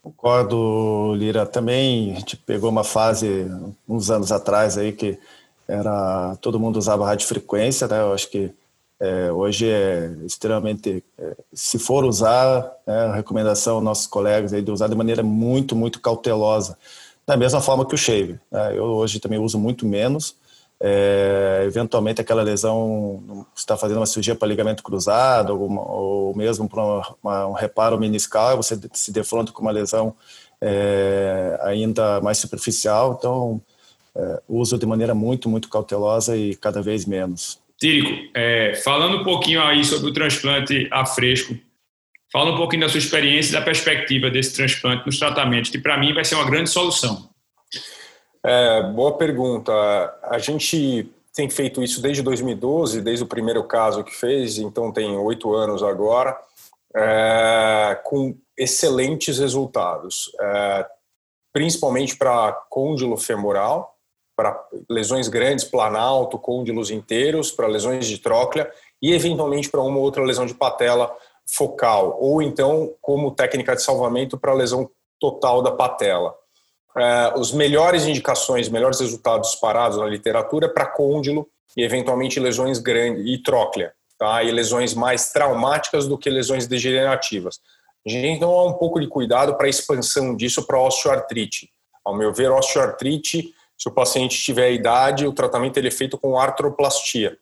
[0.01, 1.45] Concordo, Lira.
[1.45, 3.47] Também a gente pegou uma fase
[3.87, 5.19] uns anos atrás aí que
[5.67, 8.01] era todo mundo usava radiofrequência, né?
[8.01, 8.51] Eu acho que
[8.99, 14.61] é, hoje é extremamente, é, se for usar, né, a recomendação aos nossos colegas aí
[14.61, 16.77] de usar de maneira muito, muito cautelosa,
[17.25, 18.39] da mesma forma que o shave.
[18.51, 18.77] Né?
[18.77, 20.35] Eu hoje também uso muito menos,
[20.81, 27.47] é, eventualmente aquela lesão está fazendo uma cirurgia para ligamento cruzado alguma, ou mesmo para
[27.47, 30.15] um reparo meniscal, você se defronta com uma lesão
[30.61, 33.61] é, ainda mais superficial, então
[34.15, 37.59] é, uso de maneira muito, muito cautelosa e cada vez menos.
[37.77, 41.57] Tírico, é, falando um pouquinho aí sobre o transplante a fresco,
[42.31, 45.97] fala um pouquinho da sua experiência e da perspectiva desse transplante nos tratamentos, que para
[45.97, 47.29] mim vai ser uma grande solução.
[48.43, 49.73] É, boa pergunta.
[50.23, 55.17] A gente tem feito isso desde 2012, desde o primeiro caso que fez, então tem
[55.17, 56.37] oito anos agora,
[56.95, 60.85] é, com excelentes resultados, é,
[61.53, 63.95] principalmente para côndilo femoral,
[64.35, 64.57] para
[64.89, 68.71] lesões grandes, planalto, côndilos inteiros, para lesões de tróclea
[69.01, 71.13] e eventualmente para uma outra lesão de patela
[71.45, 76.38] focal, ou então como técnica de salvamento para lesão total da patela
[76.99, 83.25] uh, os melhores indicações, melhores resultados parados na literatura para côndilo e eventualmente lesões grandes
[83.25, 84.43] e tróclea, tá?
[84.43, 87.59] E lesões mais traumáticas do que lesões degenerativas.
[88.05, 91.69] A gente então há um pouco de cuidado para a expansão disso para osteoartrite.
[92.03, 96.37] Ao meu ver, osteoartrite, se o paciente tiver idade, o tratamento ele é feito com
[96.37, 97.37] artroplastia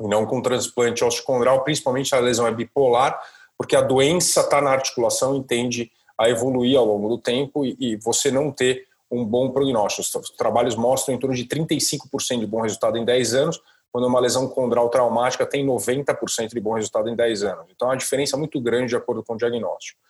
[0.00, 3.20] e não com transplante osteocondral, principalmente a lesão é bipolar,
[3.56, 7.76] porque a doença está na articulação e tende a evoluir ao longo do tempo e,
[7.78, 10.20] e você não ter um bom prognóstico.
[10.20, 13.60] Os trabalhos mostram em torno de 35% de bom resultado em 10 anos,
[13.92, 17.66] quando uma lesão condral traumática tem 90% de bom resultado em 10 anos.
[17.70, 20.00] Então, é uma diferença muito grande de acordo com o diagnóstico.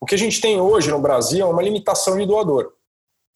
[0.00, 2.72] O que a gente tem hoje no Brasil é uma limitação de doador.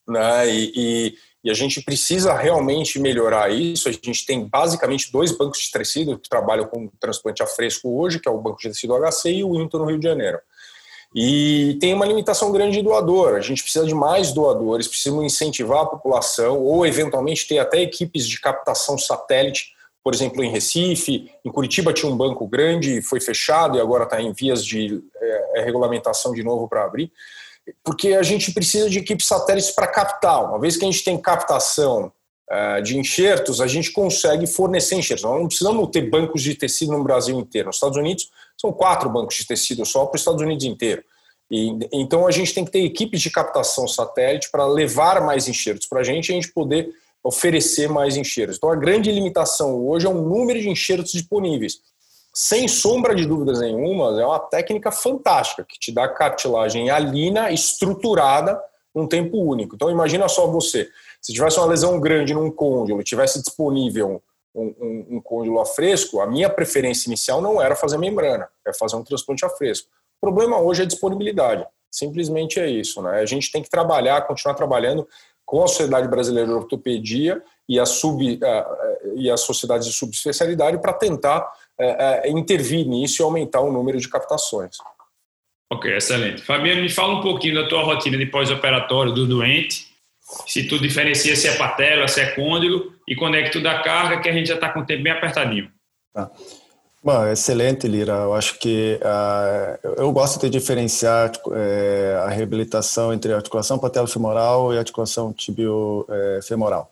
[0.07, 0.49] Né?
[0.49, 3.89] E, e, e, a gente precisa realmente melhorar isso.
[3.89, 8.19] A gente tem basicamente dois bancos de tecido que trabalham com transplante a fresco hoje,
[8.19, 10.39] que é o Banco de Tecido HC e o INTO no Rio de Janeiro.
[11.19, 13.33] E tem uma limitação grande de doador.
[13.33, 18.27] A gente precisa de mais doadores, precisamos incentivar a população, ou eventualmente ter até equipes
[18.27, 21.31] de captação satélite, por exemplo, em Recife.
[21.43, 25.63] Em Curitiba tinha um banco grande, foi fechado e agora está em vias de é,
[25.65, 27.11] regulamentação de novo para abrir.
[27.83, 30.45] Porque a gente precisa de equipes satélites para captar.
[30.45, 32.11] Uma vez que a gente tem captação
[32.83, 35.23] de enxertos, a gente consegue fornecer enxertos.
[35.23, 37.67] Nós não precisamos ter bancos de tecido no Brasil inteiro.
[37.67, 38.29] Nos Estados Unidos,
[38.59, 41.03] são quatro bancos de tecido só para os Estados Unidos inteiro.
[41.51, 45.87] E, então, a gente tem que ter equipes de captação satélite para levar mais enxertos
[45.87, 46.89] para a gente e a gente poder
[47.23, 48.57] oferecer mais enxertos.
[48.57, 51.79] Então, a grande limitação hoje é o número de enxertos disponíveis.
[52.33, 58.61] Sem sombra de dúvidas nenhuma, é uma técnica fantástica que te dá cartilagem alina estruturada
[58.93, 59.75] num tempo único.
[59.75, 60.89] Então, imagina só você
[61.27, 64.23] se tivesse uma lesão grande num côndilo, tivesse disponível
[64.55, 68.95] um, um, um a fresco, a minha preferência inicial não era fazer membrana, é fazer
[68.95, 69.89] um transplante a fresco.
[70.21, 71.67] O problema hoje é disponibilidade.
[71.91, 73.01] Simplesmente é isso.
[73.01, 73.19] Né?
[73.19, 75.05] A gente tem que trabalhar, continuar trabalhando
[75.45, 78.39] com a Sociedade Brasileira de Ortopedia e, a sub,
[79.15, 81.45] e as sociedades de subespecialidade para tentar
[81.77, 84.77] é, é, intervir nisso e aumentar o número de captações.
[85.69, 86.41] Ok, excelente.
[86.41, 89.86] Fabiano, me fala um pouquinho da tua rotina de pós-operatório do doente
[90.45, 94.27] se tu diferencia se é patela, se é côndilo, e é tu dá carga, que
[94.27, 95.71] a gente já está com o tempo bem apertadinho.
[96.13, 96.29] Tá.
[97.03, 98.13] Bom, excelente, Lira.
[98.13, 104.77] Eu acho que uh, eu gosto de diferenciar uh, a reabilitação entre articulação patelofemoral e
[104.77, 106.91] articulação tibiofemoral.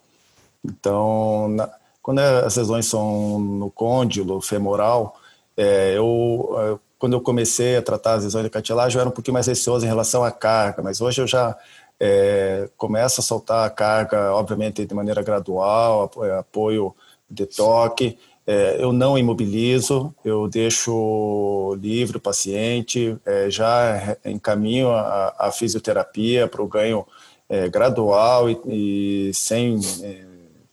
[0.63, 1.69] Uh, então, na,
[2.01, 5.19] quando as lesões são no côndilo femoral,
[5.57, 9.33] é, eu, quando eu comecei a tratar as lesões de cartilagem, eu era um pouquinho
[9.33, 11.57] mais receoso em relação à carga, mas hoje eu já
[11.99, 16.95] é, começa a soltar a carga, obviamente, de maneira gradual, é, apoio
[17.29, 18.17] de toque.
[18.47, 26.47] É, eu não imobilizo, eu deixo livre o paciente, é, já encaminho a, a fisioterapia
[26.47, 27.05] para o ganho
[27.49, 30.25] é, gradual e, e sem é,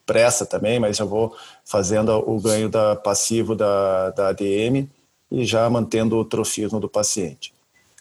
[0.05, 4.87] pressa também, mas já vou fazendo o ganho da passivo da, da ADM
[5.31, 7.55] e já mantendo o trofismo do paciente.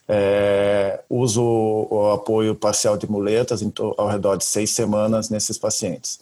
[0.08, 3.64] É, uso o apoio parcial de muletas
[3.98, 6.20] ao redor de seis semanas nesses pacientes.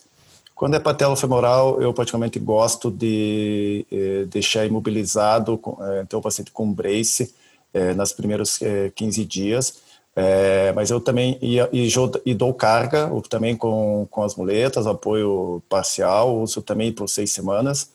[0.54, 6.70] Quando é patelofemoral, eu praticamente gosto de eh, deixar imobilizado, eh, então o paciente com
[6.70, 7.34] brace
[7.72, 9.78] eh, nas primeiros eh, 15 dias,
[10.14, 11.88] é, mas eu também ia, e,
[12.26, 17.90] e, dou carga, também com, com as muletas, apoio parcial, uso também por seis semanas.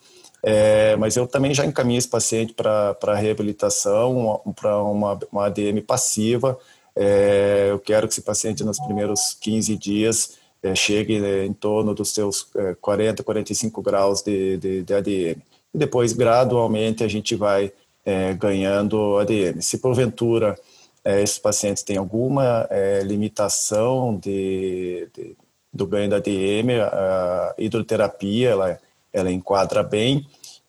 [0.47, 6.55] É, mas eu também já encaminho esse paciente para reabilitação, para uma, uma ADM passiva.
[6.95, 11.95] É, eu quero que esse paciente, nos primeiros 15 dias, é, chegue né, em torno
[11.95, 12.47] dos seus
[12.79, 15.41] 40, é, 45 graus de, de, de, ADM.
[15.73, 17.73] E depois, gradualmente, a gente vai
[18.05, 19.59] é, ganhando ADM.
[19.61, 20.55] Se porventura
[21.03, 22.69] é, esses pacientes têm alguma
[23.03, 25.35] limitação de, de,
[25.73, 28.79] do ganho da ADM, a hidroterapia ela,
[29.11, 30.27] ela enquadra bem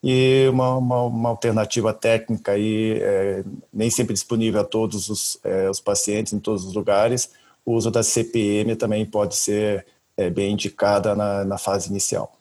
[0.09, 3.43] e uma, uma, uma alternativa técnica aí, é,
[3.73, 7.33] nem sempre disponível a todos os, é, os, pacientes em todos os lugares.
[7.65, 9.85] O uso da CPM também pode ser
[10.17, 12.39] é, bem indicada na, na, fase inicial.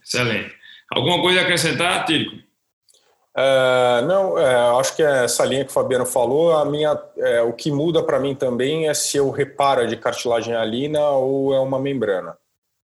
[0.00, 0.54] Excelente.
[0.88, 2.36] Alguma coisa a acrescentar, Tírico?
[3.36, 7.54] É, não, é, acho que essa linha que o Fabiano falou, a minha, é, o
[7.54, 11.80] que muda para mim também é se eu reparo de cartilagem alina ou é uma
[11.80, 12.38] membrana.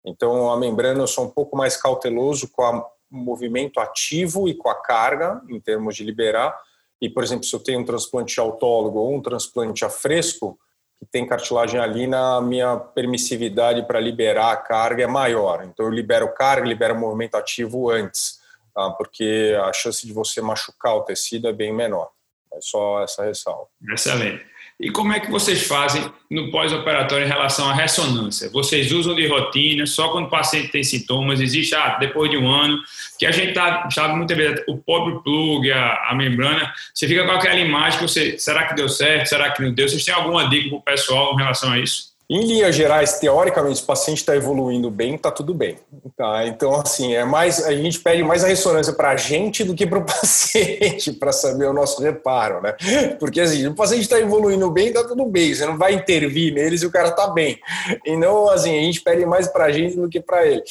[0.05, 4.69] Então, a membrana eu sou um pouco mais cauteloso com a movimento ativo e com
[4.69, 6.57] a carga, em termos de liberar.
[7.01, 10.59] E, por exemplo, se eu tenho um transplante autólogo ou um transplante a fresco,
[10.99, 15.65] que tem cartilagem alina, a minha permissividade para liberar a carga é maior.
[15.65, 18.39] Então, eu libero carga, libero movimento ativo antes,
[18.75, 18.91] tá?
[18.91, 22.11] porque a chance de você machucar o tecido é bem menor.
[22.53, 23.69] É só essa ressalva.
[23.91, 24.45] Excelente.
[24.81, 28.49] E como é que vocês fazem no pós-operatório em relação à ressonância?
[28.49, 31.39] Vocês usam de rotina, só quando o paciente tem sintomas?
[31.39, 32.79] Existe, ah, depois de um ano,
[33.19, 37.27] que a gente tá, sabe muitas vezes, o pobre plug, a, a, membrana, você fica
[37.27, 39.87] com aquela imagem que você, será que deu certo, será que não deu?
[39.87, 42.10] Vocês têm alguma dica para o pessoal em relação a isso?
[42.33, 45.77] Em linhas gerais, teoricamente, se o paciente está evoluindo bem, está tudo bem.
[46.17, 46.47] Tá?
[46.47, 49.85] Então, assim, é mais a gente pede mais a ressonância para a gente do que
[49.85, 52.77] para o paciente, para saber o nosso reparo, né?
[53.19, 55.53] Porque assim, o paciente está evoluindo bem, está tudo bem.
[55.53, 57.59] Você não vai intervir neles e o cara está bem.
[58.07, 60.63] Então, assim, a gente pede mais para a gente do que para ele.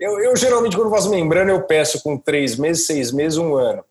[0.00, 3.84] Eu, eu, geralmente, quando faço membrana, eu peço com três meses, seis meses, um ano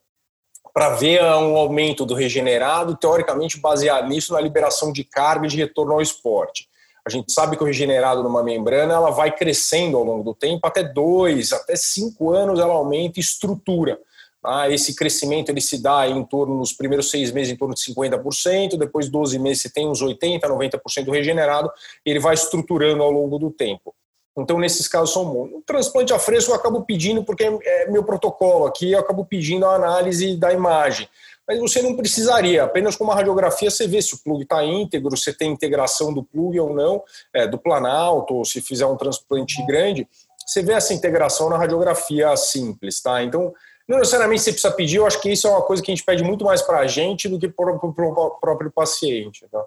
[0.73, 5.57] para ver um aumento do regenerado, teoricamente baseado nisso na liberação de carga e de
[5.57, 6.67] retorno ao esporte.
[7.05, 10.65] A gente sabe que o regenerado numa membrana ela vai crescendo ao longo do tempo,
[10.65, 13.99] até dois, até cinco anos ela aumenta estrutura.
[14.45, 17.81] Ah, esse crescimento ele se dá em torno, nos primeiros seis meses, em torno de
[17.81, 21.71] 50%, depois 12 meses você tem uns 80%, 90% regenerado,
[22.05, 23.95] e ele vai estruturando ao longo do tempo.
[24.37, 25.51] Então, nesses casos, são bons.
[25.53, 29.65] O transplante a fresco eu acabo pedindo, porque é meu protocolo aqui, eu acabo pedindo
[29.65, 31.07] a análise da imagem.
[31.47, 35.15] Mas você não precisaria, apenas com uma radiografia você vê se o plug está íntegro,
[35.17, 39.61] se tem integração do plug ou não, é, do planalto, ou se fizer um transplante
[39.65, 40.07] grande,
[40.45, 43.23] você vê essa integração na radiografia simples, tá?
[43.23, 43.53] Então,
[43.87, 46.05] não necessariamente você precisa pedir, eu acho que isso é uma coisa que a gente
[46.05, 49.45] pede muito mais para a gente do que para o próprio paciente.
[49.51, 49.63] Tá?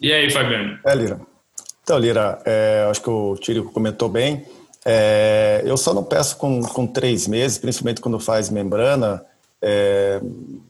[0.00, 0.78] E aí, Fabiano?
[0.84, 1.20] É, Lira.
[1.82, 4.46] Então, Lira, é, acho que o Tírico comentou bem.
[4.84, 9.24] É, eu só não peço com, com três meses, principalmente quando faz membrana.
[9.62, 10.20] É,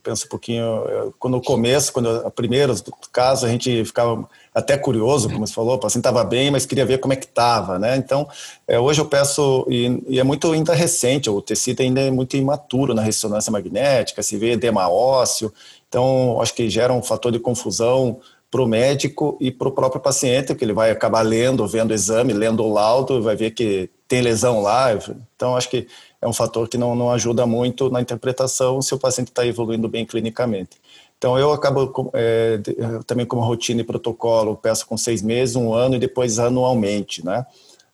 [0.03, 2.83] penso um pouquinho, quando no começo, quando a primeiros
[3.13, 6.85] casos, a gente ficava até curioso, como você falou, o paciente estava bem, mas queria
[6.85, 7.97] ver como é que estava, né?
[7.97, 8.29] Então,
[8.67, 12.37] é, hoje eu peço, e, e, é muito ainda recente, o tecido ainda é muito
[12.37, 15.53] imaturo na ressonância magnética, se vê edema ósseo,
[15.89, 18.21] então acho que gera um fator de confusão
[18.51, 21.95] para o médico e para o próprio paciente, porque ele vai acabar lendo, vendo o
[21.95, 24.89] exame, lendo o laudo, vai ver que tem lesão lá.
[25.37, 25.87] Então, acho que
[26.21, 29.89] é um fator que não, não ajuda muito na interpretação se o paciente está evoluindo
[29.89, 30.79] bem clinicamente.
[31.17, 32.59] Então, eu acabo é,
[33.07, 37.25] também com uma rotina e protocolo, peço com seis meses, um ano e depois anualmente,
[37.25, 37.45] né?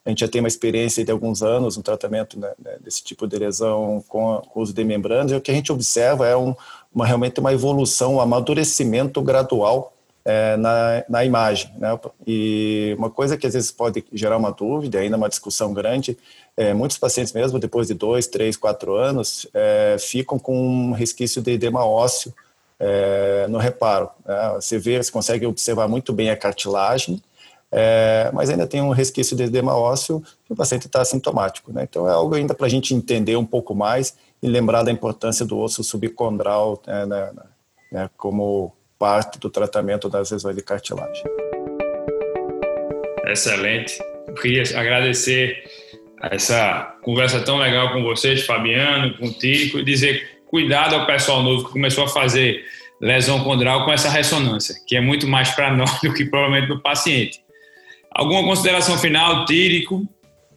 [0.04, 3.26] A gente já tem uma experiência de alguns anos no tratamento né, né desse tipo
[3.26, 6.54] de lesão com o uso de membranas, e o que a gente observa é um,
[6.94, 9.92] uma, realmente uma evolução, um amadurecimento gradual
[10.24, 11.72] é, na, na imagem.
[11.78, 11.98] Né?
[12.24, 16.16] E uma coisa que às vezes pode gerar uma dúvida, ainda uma discussão grande,
[16.56, 21.42] é, muitos pacientes mesmo, depois de dois, três, quatro anos, é, ficam com um resquício
[21.42, 22.32] de edema ósseo
[22.80, 24.08] é, no reparo.
[24.24, 24.52] Né?
[24.54, 27.22] Você vê, você consegue observar muito bem a cartilagem,
[27.70, 31.72] é, mas ainda tem um resquício de edema ósseo e o paciente está assintomático.
[31.72, 31.86] Né?
[31.88, 35.44] Então é algo ainda para a gente entender um pouco mais e lembrar da importância
[35.44, 37.32] do osso subcondral né, né,
[37.92, 41.24] né como parte do tratamento das lesões de cartilagem.
[43.26, 43.98] Excelente.
[44.40, 45.64] Queria agradecer
[46.22, 51.66] essa conversa tão legal com vocês, Fabiano, com o e dizer cuidado ao pessoal novo
[51.66, 52.64] que começou a fazer
[53.00, 56.76] lesão condral com essa ressonância, que é muito mais para nós do que provavelmente para
[56.76, 57.42] o paciente.
[58.10, 60.06] Alguma consideração final, Tírico?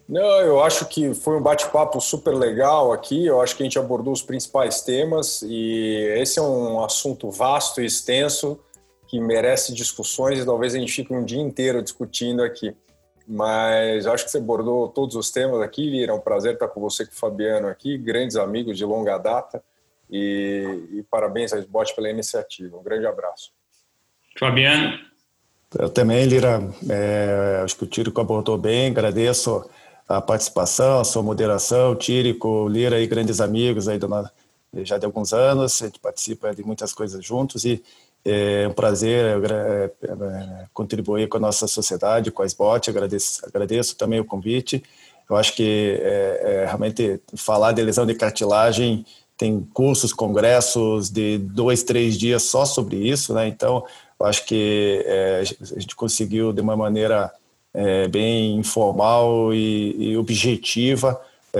[0.08, 3.26] Não, eu acho que foi um bate-papo super legal aqui.
[3.26, 7.80] Eu acho que a gente abordou os principais temas e esse é um assunto vasto
[7.80, 8.58] e extenso
[9.06, 12.74] que merece discussões e talvez a gente fique um dia inteiro discutindo aqui.
[13.32, 16.10] Mas acho que você abordou todos os temas aqui, Lira.
[16.10, 19.62] É um prazer estar com você com o Fabiano aqui, grandes amigos de longa data.
[20.10, 22.76] E, e parabéns a SBOT pela iniciativa.
[22.76, 23.52] Um grande abraço.
[24.36, 24.98] Fabiano?
[25.78, 26.60] Eu também, Lira.
[26.88, 28.90] É, acho que o Tiro abordou bem.
[28.90, 29.64] Agradeço
[30.08, 34.08] a participação, a sua moderação, Tírico, Lira e grandes amigos aí do,
[34.82, 37.82] já de alguns anos, a gente participa de muitas coisas juntos e
[38.24, 43.96] é um prazer é, é, contribuir com a nossa sociedade, com a SBOT, agradeço, agradeço
[43.96, 44.82] também o convite.
[45.28, 49.06] Eu acho que é, é, realmente falar de lesão de cartilagem
[49.38, 53.48] tem cursos, congressos de dois, três dias só sobre isso, né?
[53.48, 53.84] Então,
[54.18, 57.32] eu acho que é, a gente conseguiu de uma maneira
[57.72, 61.18] é, bem informal e, e objetiva,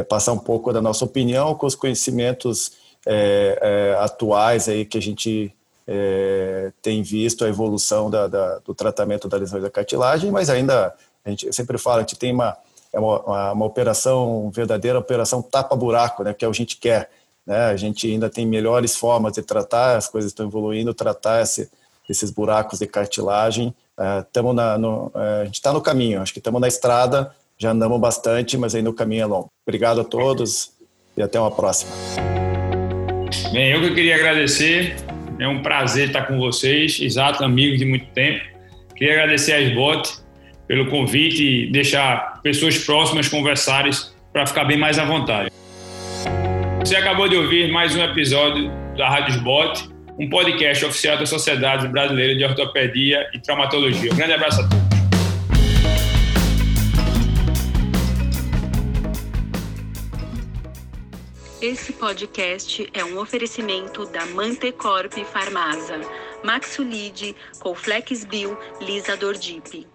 [0.09, 2.73] passar um pouco da nossa opinião com os conhecimentos
[3.99, 5.53] atuais aí que a gente
[5.93, 10.95] é, tem visto a evolução da, da, do tratamento da lesão da cartilagem, mas ainda,
[11.25, 12.57] a gente sempre fala, gente tem uma,
[12.93, 17.11] é uma, uma, operação, verdadeira operação tapa-buraco, né, que é o que a gente quer.
[17.45, 17.59] Né?
[17.67, 21.69] A gente ainda tem melhores formas de tratar, as coisas estão evoluindo, tratar esse,
[22.09, 26.61] esses buracos de cartilagem é, no, é, a gente está no caminho, acho que estamos
[26.61, 29.49] na estrada, já andamos bastante, mas ainda o caminho é longo.
[29.67, 30.71] Obrigado a todos
[31.17, 31.91] e até uma próxima.
[33.53, 34.97] Bem, eu que queria agradecer,
[35.41, 38.45] é um prazer estar com vocês, exato, amigos de muito tempo.
[38.95, 40.21] Queria agradecer a SBOT
[40.69, 43.91] pelo convite e deixar pessoas próximas conversarem
[44.33, 45.51] para ficar bem mais à vontade.
[46.79, 51.89] Você acabou de ouvir mais um episódio da Rádio SBOT um podcast oficial da Sociedade
[51.89, 54.13] Brasileira de Ortopedia e Traumatologia.
[54.13, 54.90] Um grande abraço a todos.
[61.63, 66.01] Esse podcast é um oferecimento da Mantecorp Farmasa,
[66.43, 69.87] Maxulid, Colflex Bio, Lisa Dordip.